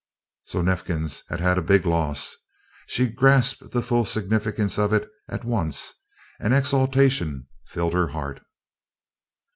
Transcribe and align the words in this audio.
So 0.45 0.63
Neifkins 0.63 1.21
had 1.29 1.39
had 1.41 1.59
a 1.59 1.61
big 1.61 1.85
loss! 1.85 2.35
She 2.87 3.05
grasped 3.07 3.69
the 3.69 3.83
full 3.83 4.03
significance 4.03 4.79
of 4.79 4.93
it 4.93 5.07
at 5.29 5.45
once 5.45 5.93
and 6.39 6.55
exultation 6.55 7.45
filled 7.67 7.93
her 7.93 8.07
heart. 8.07 8.41